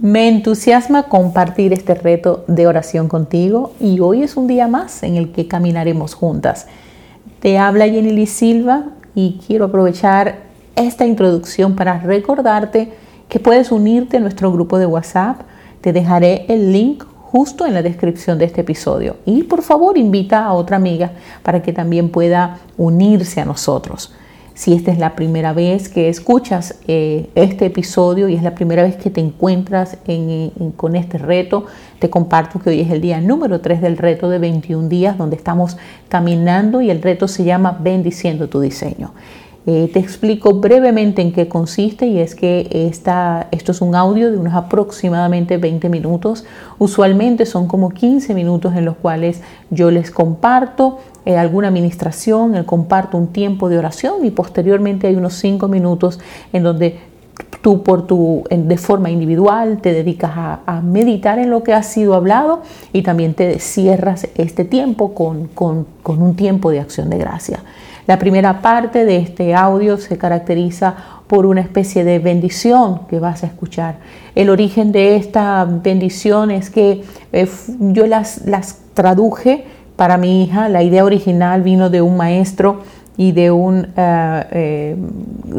[0.00, 5.16] Me entusiasma compartir este reto de oración contigo y hoy es un día más en
[5.16, 6.66] el que caminaremos juntas.
[7.40, 10.44] Te habla Jenny Lee Silva y quiero aprovechar
[10.76, 12.90] esta introducción para recordarte
[13.28, 15.42] que puedes unirte a nuestro grupo de WhatsApp.
[15.82, 19.16] Te dejaré el link justo en la descripción de este episodio.
[19.26, 21.12] Y por favor invita a otra amiga
[21.42, 24.12] para que también pueda unirse a nosotros.
[24.54, 28.82] Si esta es la primera vez que escuchas eh, este episodio y es la primera
[28.82, 29.96] vez que te encuentras
[30.76, 31.66] con este reto,
[31.98, 35.36] te comparto que hoy es el día número 3 del reto de 21 días donde
[35.36, 39.12] estamos caminando y el reto se llama Bendiciendo tu diseño.
[39.64, 44.32] Eh, te explico brevemente en qué consiste y es que esta, esto es un audio
[44.32, 46.44] de unos aproximadamente 20 minutos.
[46.78, 52.64] Usualmente son como 15 minutos en los cuales yo les comparto eh, alguna administración, el
[52.64, 56.20] comparto un tiempo de oración y posteriormente hay unos 5 minutos
[56.52, 56.98] en donde
[57.62, 62.14] tú por tu, de forma individual te dedicas a, meditar en lo que ha sido
[62.14, 67.18] hablado y también te cierras este tiempo con, con, con un tiempo de acción de
[67.18, 67.60] gracia.
[68.06, 70.96] La primera parte de este audio se caracteriza
[71.28, 73.96] por una especie de bendición que vas a escuchar.
[74.34, 77.48] El origen de esta bendición es que eh,
[77.78, 79.64] yo las, las traduje
[80.02, 80.68] para mi hija.
[80.68, 82.80] La idea original vino de un maestro
[83.16, 84.96] y de un eh, eh,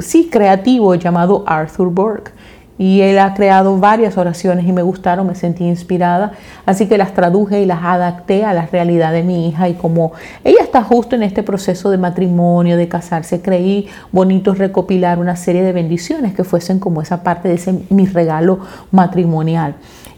[0.02, 2.34] sí creativo llamado Arthur Burke
[2.78, 6.34] y él ha creado varias oraciones y me gustaron, me sentí inspirada,
[6.66, 10.12] así que las traduje y las adapté a la realidad de mi hija y como
[10.44, 15.64] ella está justo en este proceso de matrimonio, de casarse, creí bonito recopilar una serie
[15.64, 18.60] de bendiciones que fuesen como esa parte de mi regalo
[18.92, 19.76] matrimonial.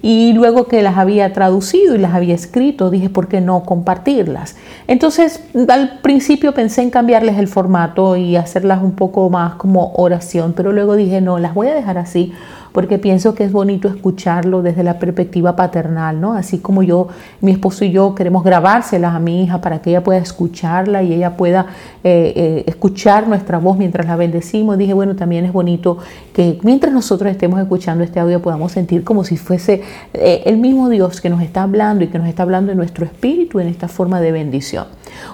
[0.08, 4.56] Y luego que las había traducido y las había escrito, dije, ¿por qué no compartirlas?
[4.86, 10.53] Entonces, al principio pensé en cambiarles el formato y hacerlas un poco más como oración,
[10.56, 12.33] pero luego dije, no, las voy a dejar así
[12.75, 16.33] porque pienso que es bonito escucharlo desde la perspectiva paternal, ¿no?
[16.33, 17.07] Así como yo,
[17.39, 21.14] mi esposo y yo queremos grabárselas a mi hija para que ella pueda escucharla y
[21.14, 21.67] ella pueda
[22.03, 24.77] eh, eh, escuchar nuestra voz mientras la bendecimos.
[24.77, 25.99] Dije, bueno, también es bonito
[26.33, 29.81] que mientras nosotros estemos escuchando este audio podamos sentir como si fuese
[30.14, 33.05] eh, el mismo Dios que nos está hablando y que nos está hablando en nuestro
[33.05, 34.87] espíritu en esta forma de bendición.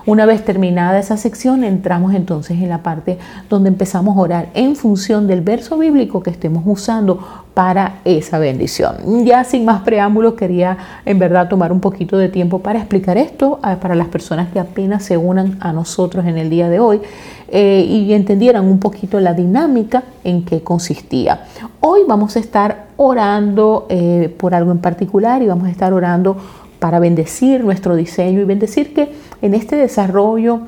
[0.06, 3.18] Una vez terminada esa sección, entramos entonces en la parte
[3.50, 9.25] donde empezamos a orar en función del verso bíblico que estemos usando para esa bendición.
[9.25, 13.59] Ya sin más preámbulos, quería en verdad tomar un poquito de tiempo para explicar esto
[13.62, 17.02] ah, para las personas que apenas se unan a nosotros en el día de hoy
[17.50, 21.42] eh, y entendieran un poquito la dinámica en que consistía.
[21.81, 26.38] Hoy vamos a estar orando eh, por algo en particular y vamos a estar orando
[26.80, 29.12] para bendecir nuestro diseño y bendecir que
[29.42, 30.62] en este desarrollo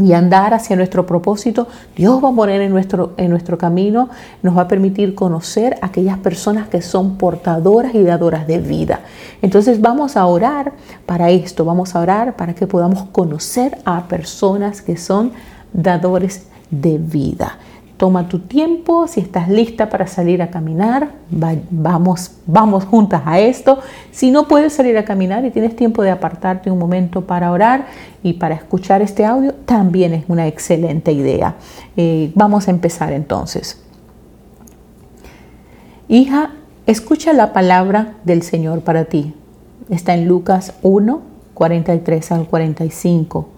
[0.00, 4.08] y andar hacia nuestro propósito, Dios va a poner en nuestro, en nuestro camino,
[4.42, 9.00] nos va a permitir conocer a aquellas personas que son portadoras y dadoras de vida.
[9.40, 10.72] Entonces vamos a orar
[11.06, 15.32] para esto, vamos a orar para que podamos conocer a personas que son
[15.72, 17.58] dadores de vida.
[17.96, 23.78] Toma tu tiempo, si estás lista para salir a caminar, vamos, vamos juntas a esto.
[24.10, 27.86] Si no puedes salir a caminar y tienes tiempo de apartarte un momento para orar
[28.24, 31.54] y para escuchar este audio, también es una excelente idea.
[31.96, 33.80] Eh, vamos a empezar entonces.
[36.08, 36.50] Hija,
[36.86, 39.34] escucha la palabra del Señor para ti.
[39.88, 41.22] Está en Lucas 1,
[41.54, 43.53] 43 al 45.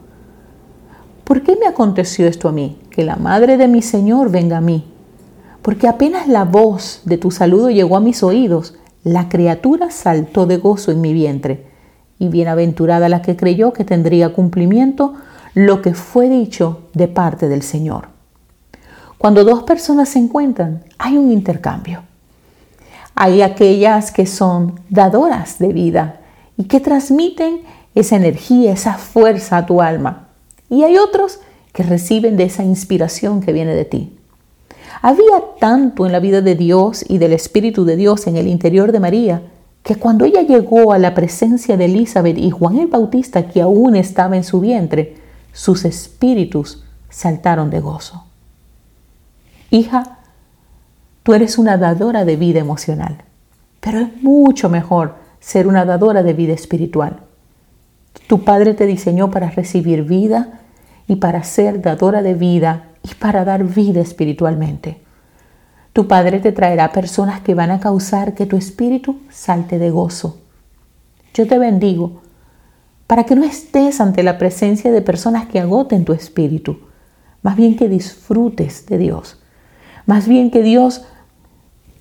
[1.26, 2.78] ¿Por qué me aconteció esto a mí?
[2.88, 4.84] Que la madre de mi Señor venga a mí.
[5.60, 10.58] Porque apenas la voz de tu saludo llegó a mis oídos, la criatura saltó de
[10.58, 11.66] gozo en mi vientre.
[12.20, 15.14] Y bienaventurada la que creyó que tendría cumplimiento
[15.52, 18.06] lo que fue dicho de parte del Señor.
[19.18, 22.04] Cuando dos personas se encuentran, hay un intercambio.
[23.16, 26.20] Hay aquellas que son dadoras de vida
[26.56, 27.62] y que transmiten
[27.96, 30.25] esa energía, esa fuerza a tu alma.
[30.68, 31.40] Y hay otros
[31.72, 34.16] que reciben de esa inspiración que viene de ti.
[35.02, 38.92] Había tanto en la vida de Dios y del Espíritu de Dios en el interior
[38.92, 39.42] de María
[39.82, 43.94] que cuando ella llegó a la presencia de Elizabeth y Juan el Bautista, que aún
[43.94, 45.14] estaba en su vientre,
[45.52, 48.24] sus espíritus saltaron de gozo.
[49.70, 50.18] Hija,
[51.22, 53.18] tú eres una dadora de vida emocional,
[53.78, 57.20] pero es mucho mejor ser una dadora de vida espiritual.
[58.26, 60.60] Tu Padre te diseñó para recibir vida
[61.06, 65.00] y para ser dadora de vida y para dar vida espiritualmente.
[65.92, 70.38] Tu Padre te traerá personas que van a causar que tu espíritu salte de gozo.
[71.32, 72.20] Yo te bendigo
[73.06, 76.80] para que no estés ante la presencia de personas que agoten tu espíritu,
[77.42, 79.38] más bien que disfrutes de Dios,
[80.06, 81.04] más bien que Dios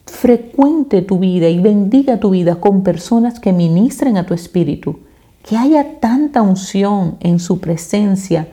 [0.06, 5.00] frecuente tu vida y bendiga tu vida con personas que ministren a tu espíritu,
[5.46, 8.48] que haya tanta unción en su presencia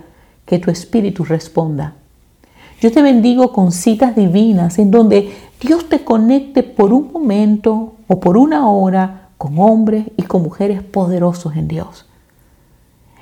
[0.45, 1.95] que tu espíritu responda.
[2.83, 8.21] Yo te bendigo con citas divinas en donde Dios te conecte por un momento o
[8.21, 12.07] por una hora con hombres y con mujeres poderosos en Dios.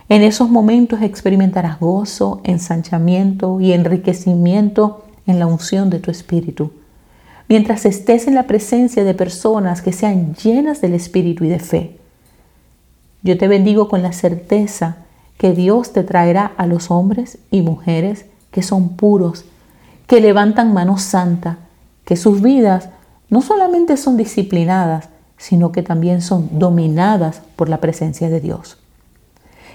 [0.09, 6.73] En esos momentos experimentarás gozo, ensanchamiento y enriquecimiento en la unción de tu espíritu.
[7.49, 12.00] Mientras estés en la presencia de personas que sean llenas del espíritu y de fe.
[13.23, 14.97] Yo te bendigo con la certeza
[15.37, 19.45] que Dios te traerá a los hombres y mujeres que son puros,
[20.07, 21.59] que levantan mano santa,
[22.05, 22.89] que sus vidas
[23.29, 28.77] no solamente son disciplinadas, sino que también son dominadas por la presencia de Dios.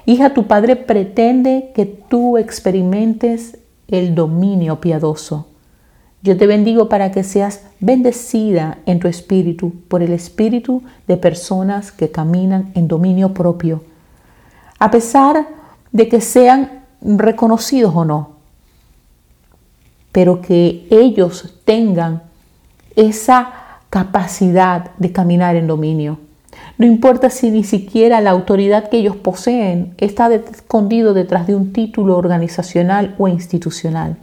[0.06, 3.58] Hija, tu Padre pretende que tú experimentes
[3.88, 5.48] el dominio piadoso.
[6.26, 11.94] Yo te bendigo para que seas bendecida en tu espíritu por el espíritu de personas
[11.94, 13.84] que caminan en dominio propio,
[14.80, 15.48] a pesar
[15.94, 18.36] de que sean reconocidos o no
[20.16, 22.22] pero que ellos tengan
[22.96, 23.52] esa
[23.90, 26.20] capacidad de caminar en dominio.
[26.78, 31.74] No importa si ni siquiera la autoridad que ellos poseen está escondido detrás de un
[31.74, 34.16] título organizacional o institucional.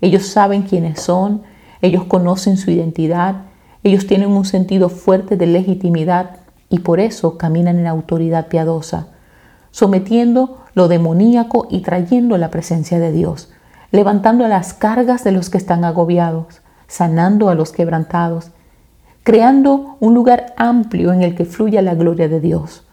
[0.00, 1.42] Ellos saben quiénes son,
[1.82, 3.42] ellos conocen su identidad,
[3.82, 6.36] ellos tienen un sentido fuerte de legitimidad
[6.68, 9.08] y por eso caminan en autoridad piadosa,
[9.70, 13.50] sometiendo lo demoníaco y trayendo la presencia de Dios
[13.90, 18.50] levantando las cargas de los que están agobiados, sanando a los quebrantados,
[19.22, 22.86] creando un lugar amplio en el que fluya la gloria de Dios.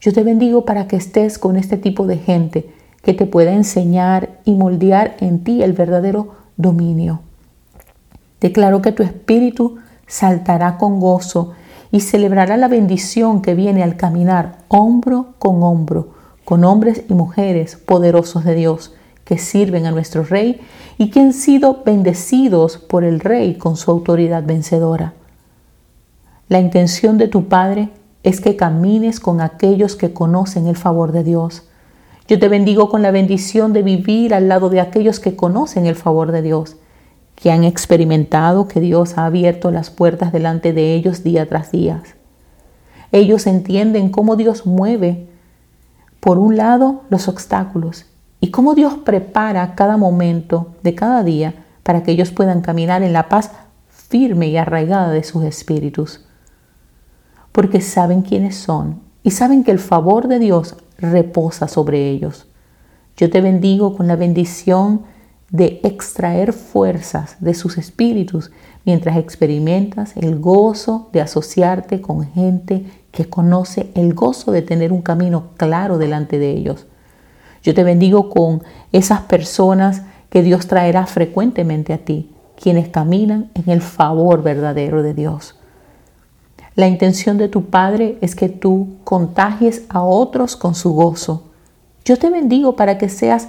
[0.00, 2.70] Yo te bendigo para que estés con este tipo de gente
[3.02, 7.20] que te pueda enseñar y moldear en ti el verdadero dominio.
[8.40, 9.76] Declaro que tu espíritu
[10.06, 11.52] saltará con gozo
[11.90, 17.76] y celebrará la bendición que viene al caminar hombro con hombro con hombres y mujeres
[17.76, 18.92] poderosos de Dios
[19.24, 20.60] que sirven a nuestro Rey
[20.98, 25.14] y que han sido bendecidos por el Rey con su autoridad vencedora.
[26.48, 27.90] La intención de tu Padre
[28.24, 31.68] es que camines con aquellos que conocen el favor de Dios.
[32.32, 35.96] Yo te bendigo con la bendición de vivir al lado de aquellos que conocen el
[35.96, 36.78] favor de Dios,
[37.34, 42.02] que han experimentado que Dios ha abierto las puertas delante de ellos día tras día.
[43.10, 45.28] Ellos entienden cómo Dios mueve,
[46.20, 48.06] por un lado, los obstáculos
[48.40, 53.12] y cómo Dios prepara cada momento de cada día para que ellos puedan caminar en
[53.12, 53.50] la paz
[53.90, 56.24] firme y arraigada de sus espíritus.
[57.52, 62.46] Porque saben quiénes son y saben que el favor de Dios reposa sobre ellos.
[63.16, 65.02] Yo te bendigo con la bendición
[65.50, 68.50] de extraer fuerzas de sus espíritus
[68.86, 75.02] mientras experimentas el gozo de asociarte con gente que conoce el gozo de tener un
[75.02, 76.86] camino claro delante de ellos
[77.62, 83.70] yo te bendigo con esas personas que Dios traerá frecuentemente a ti, quienes caminan en
[83.70, 85.56] el favor verdadero de Dios.
[86.74, 91.44] La intención de tu Padre es que tú contagies a otros con su gozo.
[92.04, 93.48] Yo te bendigo para que seas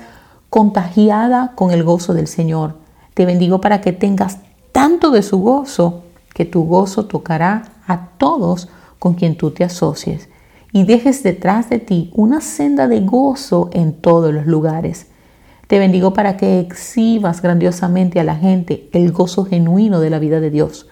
[0.49, 2.75] contagiada con el gozo del Señor.
[3.13, 4.39] Te bendigo para que tengas
[4.73, 6.03] tanto de su gozo
[6.33, 8.67] que tu gozo tocará a todos
[8.99, 10.29] con quien tú te asocies
[10.73, 15.07] y dejes detrás de ti una senda de gozo en todos los lugares.
[15.67, 20.41] Te bendigo para que exhibas grandiosamente a la gente el gozo genuino de la vida
[20.41, 20.87] de Dios.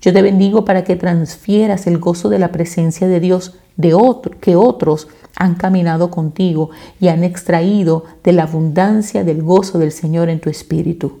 [0.00, 3.94] Yo te bendigo para que transfieras el gozo de la presencia de Dios de
[4.40, 10.28] que otros han caminado contigo y han extraído de la abundancia del gozo del Señor
[10.28, 11.18] en tu espíritu.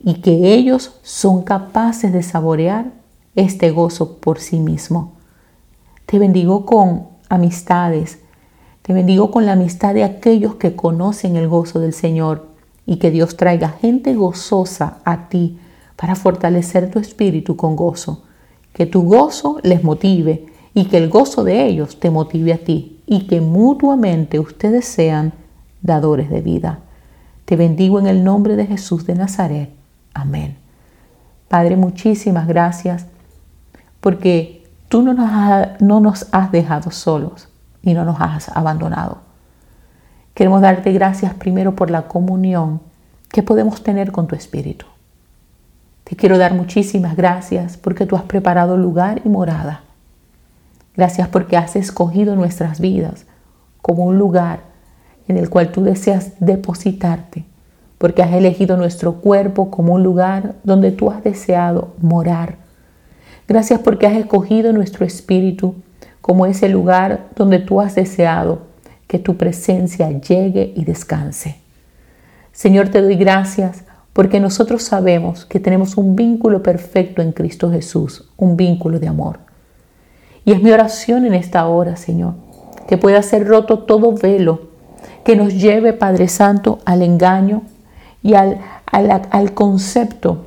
[0.00, 2.92] Y que ellos son capaces de saborear
[3.34, 5.12] este gozo por sí mismo.
[6.06, 8.18] Te bendigo con amistades.
[8.82, 12.46] Te bendigo con la amistad de aquellos que conocen el gozo del Señor
[12.86, 15.58] y que Dios traiga gente gozosa a ti
[16.00, 18.24] para fortalecer tu espíritu con gozo.
[18.72, 23.02] Que tu gozo les motive y que el gozo de ellos te motive a ti
[23.06, 25.32] y que mutuamente ustedes sean
[25.82, 26.80] dadores de vida.
[27.44, 29.70] Te bendigo en el nombre de Jesús de Nazaret.
[30.14, 30.56] Amén.
[31.48, 33.06] Padre, muchísimas gracias
[34.00, 35.12] porque Tú no
[36.00, 37.48] nos, has, dejado solos
[37.82, 39.18] y no nos has abandonado.
[40.32, 42.80] Queremos darte gracias primero por la comunión
[43.30, 44.86] que podemos tener con tu Espíritu.
[46.08, 49.82] Te quiero dar muchísimas gracias porque tú has preparado lugar y morada.
[50.96, 53.26] Gracias porque has escogido nuestras vidas
[53.82, 54.60] como un lugar
[55.28, 57.44] en el cual tú deseas depositarte
[57.98, 62.56] porque has elegido nuestro cuerpo como un lugar donde tú has deseado morar.
[63.46, 65.74] Gracias porque has escogido nuestro espíritu
[66.22, 68.62] como ese lugar donde tú has deseado
[69.06, 71.56] que tu presencia llegue y descanse.
[72.52, 73.82] Señor, te doy gracias
[74.18, 79.38] porque nosotros sabemos que tenemos un vínculo perfecto en Cristo Jesús, un vínculo de amor.
[80.44, 82.34] Y es mi oración en esta hora, Señor,
[82.88, 84.70] que pueda ser roto todo velo
[85.24, 87.62] que nos lleve, Padre Santo, al engaño
[88.20, 90.46] y al, al, concepto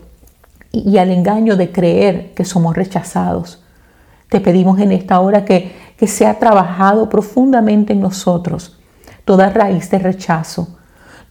[0.73, 3.63] y al engaño de creer que somos rechazados.
[4.27, 8.77] Te pedimos en esta hora que, que sea trabajado profundamente en nosotros
[9.23, 10.77] toda raíz de rechazo,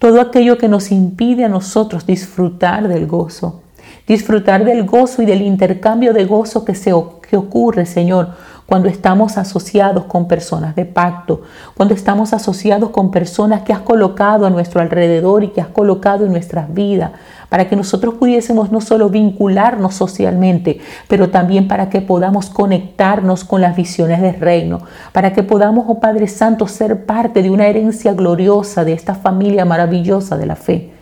[0.01, 3.61] todo aquello que nos impide a nosotros disfrutar del gozo,
[4.09, 6.91] disfrutar del gozo y del intercambio de gozo que, se,
[7.29, 8.31] que ocurre, Señor,
[8.71, 11.43] cuando estamos asociados con personas de pacto,
[11.77, 16.25] cuando estamos asociados con personas que has colocado a nuestro alrededor y que has colocado
[16.25, 17.11] en nuestras vidas,
[17.49, 23.61] para que nosotros pudiésemos no solo vincularnos socialmente, pero también para que podamos conectarnos con
[23.61, 28.13] las visiones del reino, para que podamos, oh Padre Santo, ser parte de una herencia
[28.13, 31.00] gloriosa de esta familia maravillosa de la fe.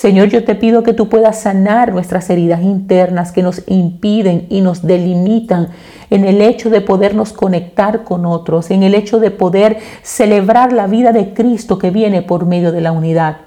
[0.00, 4.62] Señor, yo te pido que tú puedas sanar nuestras heridas internas que nos impiden y
[4.62, 5.68] nos delimitan
[6.08, 10.86] en el hecho de podernos conectar con otros, en el hecho de poder celebrar la
[10.86, 13.40] vida de Cristo que viene por medio de la unidad.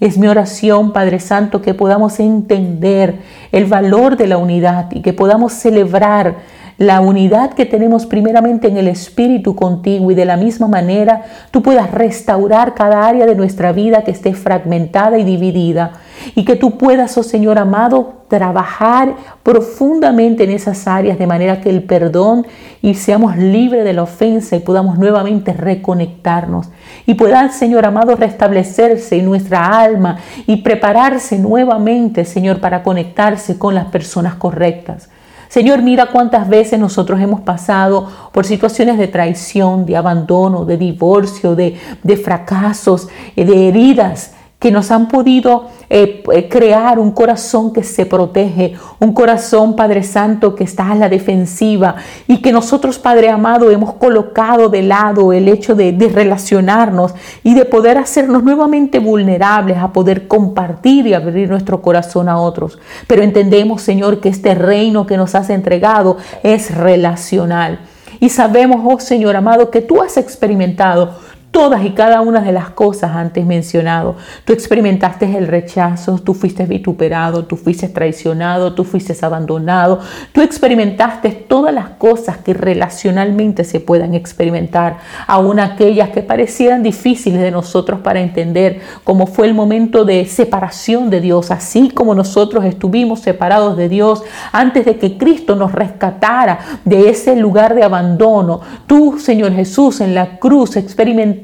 [0.00, 3.16] Es mi oración, Padre Santo, que podamos entender
[3.52, 6.36] el valor de la unidad y que podamos celebrar
[6.82, 11.22] la unidad que tenemos primeramente en el Espíritu contigo y de la misma manera
[11.52, 15.92] tú puedas restaurar cada área de nuestra vida que esté fragmentada y dividida
[16.34, 21.70] y que tú puedas, oh Señor amado, trabajar profundamente en esas áreas de manera que
[21.70, 22.48] el perdón
[22.80, 26.68] y seamos libres de la ofensa y podamos nuevamente reconectarnos
[27.06, 33.76] y puedan, Señor amado, restablecerse en nuestra alma y prepararse nuevamente, Señor, para conectarse con
[33.76, 35.11] las personas correctas.
[35.52, 41.54] Señor, mira cuántas veces nosotros hemos pasado por situaciones de traición, de abandono, de divorcio,
[41.54, 44.32] de, de fracasos, eh, de heridas
[44.62, 50.04] que nos han podido eh, eh, crear un corazón que se protege, un corazón, Padre
[50.04, 51.96] Santo, que está a la defensiva
[52.28, 57.54] y que nosotros, Padre amado, hemos colocado de lado el hecho de, de relacionarnos y
[57.54, 62.78] de poder hacernos nuevamente vulnerables a poder compartir y abrir nuestro corazón a otros.
[63.08, 67.80] Pero entendemos, Señor, que este reino que nos has entregado es relacional.
[68.20, 71.16] Y sabemos, oh Señor amado, que tú has experimentado
[71.52, 74.16] todas y cada una de las cosas antes mencionado.
[74.46, 80.00] Tú experimentaste el rechazo, tú fuiste vituperado, tú fuiste traicionado, tú fuiste abandonado,
[80.32, 87.42] tú experimentaste todas las cosas que relacionalmente se puedan experimentar, aun aquellas que parecieran difíciles
[87.42, 92.64] de nosotros para entender, como fue el momento de separación de Dios, así como nosotros
[92.64, 98.62] estuvimos separados de Dios antes de que Cristo nos rescatara de ese lugar de abandono.
[98.86, 101.41] Tú, Señor Jesús, en la cruz experimentaste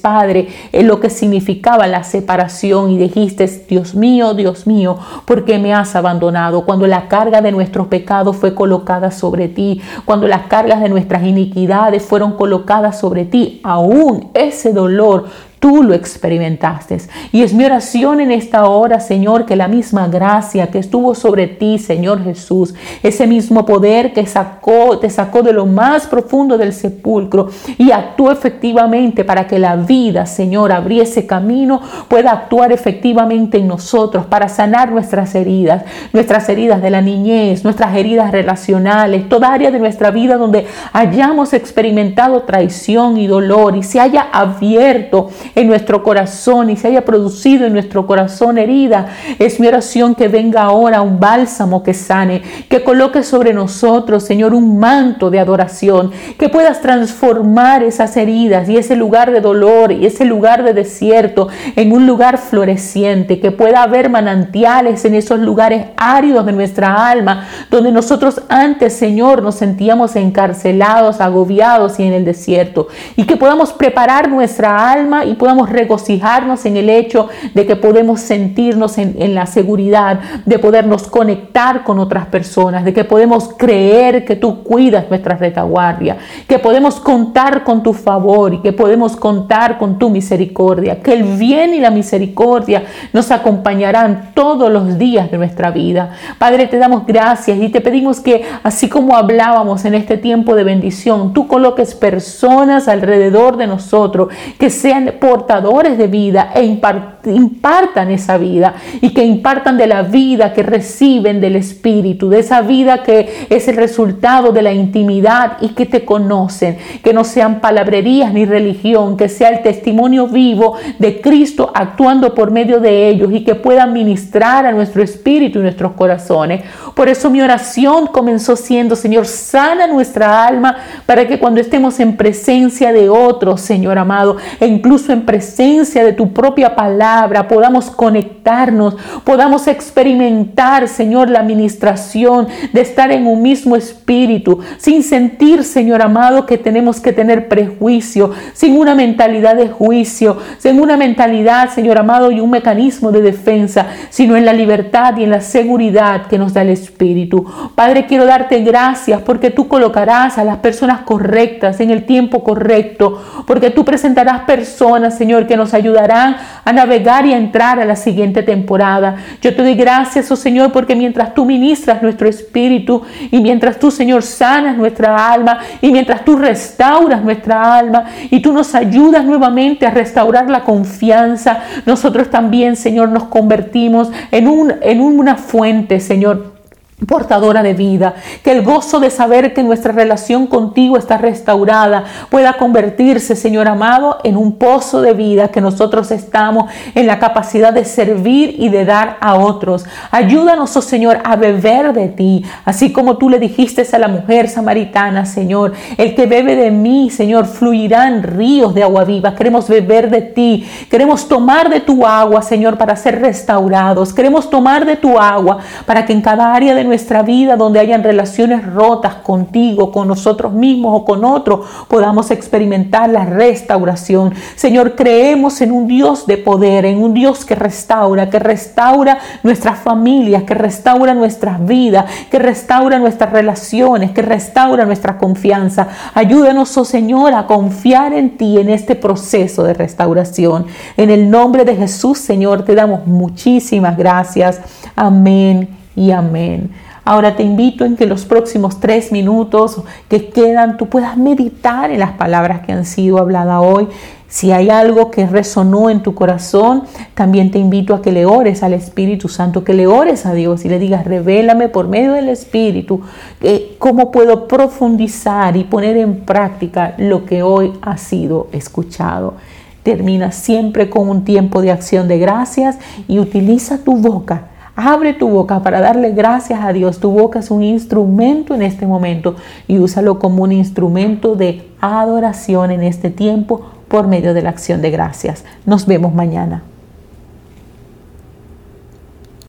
[0.00, 5.58] Padre, en lo que significaba la separación y dijiste, Dios mío, Dios mío, ¿por qué
[5.58, 6.64] me has abandonado?
[6.64, 11.24] Cuando la carga de nuestros pecados fue colocada sobre ti, cuando las cargas de nuestras
[11.24, 15.26] iniquidades fueron colocadas sobre ti, aún ese dolor
[15.60, 16.98] Tú lo experimentaste.
[17.32, 21.46] Y es mi oración en esta hora, Señor, que la misma gracia que estuvo sobre
[21.46, 26.72] ti, Señor Jesús, ese mismo poder que sacó, te sacó de lo más profundo del
[26.72, 33.68] sepulcro y actuó efectivamente para que la vida, Señor, abriese camino, pueda actuar efectivamente en
[33.68, 39.70] nosotros para sanar nuestras heridas, nuestras heridas de la niñez, nuestras heridas relacionales, toda área
[39.70, 46.04] de nuestra vida donde hayamos experimentado traición y dolor y se haya abierto en nuestro
[46.04, 49.08] corazón y se haya producido en nuestro corazón herida.
[49.40, 54.54] Es mi oración que venga ahora un bálsamo que sane, que coloque sobre nosotros, Señor,
[54.54, 60.06] un manto de adoración, que puedas transformar esas heridas y ese lugar de dolor y
[60.06, 65.86] ese lugar de desierto en un lugar floreciente, que pueda haber manantiales en esos lugares
[65.96, 72.24] áridos de nuestra alma, donde nosotros antes, Señor, nos sentíamos encarcelados, agobiados y en el
[72.24, 72.86] desierto,
[73.16, 78.98] y que podamos preparar nuestra alma y regocijarnos en el hecho de que podemos sentirnos
[78.98, 84.62] en, la seguridad de podernos conectar con otras personas, de que podemos creer que tú
[84.62, 90.10] cuidas nuestra retaguardia, que podemos contar con tu favor y que podemos contar con tu
[90.10, 96.10] misericordia, que el bien y la misericordia nos acompañarán todos los días de nuestra vida.
[96.38, 100.64] Padre, te damos gracias y te pedimos que así como hablábamos en este tiempo de
[100.64, 104.28] bendición, tú coloques personas alrededor de nosotros
[104.58, 110.54] que sean portadores de vida e impartan esa vida y que impartan de la vida
[110.54, 115.68] que reciben del Espíritu, de esa vida que es el resultado de la intimidad y
[115.68, 121.20] que te conocen, que no sean palabrerías ni religión, que sea el testimonio vivo de
[121.20, 125.92] Cristo actuando por medio de ellos y que puedan ministrar a nuestro espíritu y nuestros
[125.92, 126.62] corazones.
[126.94, 132.16] Por eso mi oración comenzó siendo, Señor, sana nuestra alma para que cuando estemos en
[132.16, 138.96] presencia de otros, Señor amado, e incluso en presencia de tu propia palabra, podamos conectarnos,
[139.24, 146.46] podamos experimentar, Señor, la administración de estar en un mismo espíritu, sin sentir, Señor amado,
[146.46, 152.30] que tenemos que tener prejuicio, sin una mentalidad de juicio, sin una mentalidad, Señor amado,
[152.30, 156.54] y un mecanismo de defensa, sino en la libertad y en la seguridad que nos
[156.54, 157.44] da el Espíritu.
[157.74, 163.22] Padre, quiero darte gracias porque tú colocarás a las personas correctas en el tiempo correcto,
[163.46, 167.96] porque tú presentarás personas, Señor, que nos ayudarán a navegar y a entrar a la
[167.96, 169.16] siguiente temporada.
[169.40, 173.90] Yo te doy gracias, oh Señor, porque mientras tú ministras nuestro espíritu y mientras tú,
[173.90, 179.86] Señor, sanas nuestra alma y mientras tú restauras nuestra alma y tú nos ayudas nuevamente
[179.86, 186.57] a restaurar la confianza, nosotros también, Señor, nos convertimos en, en una fuente, Señor
[187.06, 192.54] portadora de vida, que el gozo de saber que nuestra relación contigo está restaurada pueda
[192.54, 197.84] convertirse, Señor amado, en un pozo de vida que nosotros estamos en la capacidad de
[197.84, 199.84] servir y de dar a otros.
[200.10, 204.48] Ayúdanos, oh Señor, a beber de ti, así como tú le dijiste a la mujer
[204.48, 209.34] samaritana, Señor, el que bebe de mí, Señor, fluirán ríos de agua viva.
[209.34, 214.12] Queremos beber de ti, queremos tomar de tu agua, Señor, para ser restaurados.
[214.12, 218.02] Queremos tomar de tu agua para que en cada área de nuestra vida donde hayan
[218.02, 224.34] relaciones rotas contigo, con nosotros mismos o con otros, podamos experimentar la restauración.
[224.56, 229.78] Señor, creemos en un Dios de poder, en un Dios que restaura, que restaura nuestras
[229.78, 235.88] familias, que restaura nuestras vidas, que restaura nuestras relaciones, que restaura nuestra confianza.
[236.14, 240.66] Ayúdanos, oh Señor, a confiar en ti en este proceso de restauración.
[240.96, 244.60] En el nombre de Jesús, Señor, te damos muchísimas gracias.
[244.96, 246.70] Amén y amén.
[247.04, 251.98] Ahora te invito en que los próximos tres minutos que quedan tú puedas meditar en
[252.00, 253.88] las palabras que han sido habladas hoy.
[254.28, 256.84] Si hay algo que resonó en tu corazón,
[257.14, 260.64] también te invito a que le ores al Espíritu Santo, que le ores a Dios
[260.64, 263.00] y le digas, revélame por medio del Espíritu
[263.40, 269.34] eh, cómo puedo profundizar y poner en práctica lo que hoy ha sido escuchado.
[269.82, 274.48] Termina siempre con un tiempo de acción de gracias y utiliza tu boca
[274.80, 277.00] Abre tu boca para darle gracias a Dios.
[277.00, 279.34] Tu boca es un instrumento en este momento
[279.66, 284.80] y úsalo como un instrumento de adoración en este tiempo por medio de la acción
[284.80, 285.44] de gracias.
[285.66, 286.62] Nos vemos mañana.